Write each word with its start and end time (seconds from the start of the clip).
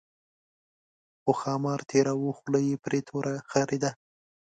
خو 1.21 1.31
ښامار 1.41 1.79
تېراوه 1.89 2.31
خوله 2.37 2.59
یې 2.67 2.75
پر 2.83 2.93
توره 3.07 3.33
خرېده. 3.49 3.91